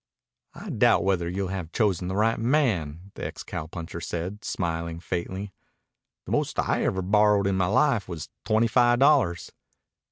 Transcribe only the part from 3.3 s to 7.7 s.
cowpuncher said, smiling faintly. "The most I ever borrowed in my